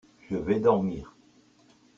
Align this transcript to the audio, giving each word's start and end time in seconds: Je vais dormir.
Je 0.31 0.35
vais 0.37 0.59
dormir. 0.59 1.13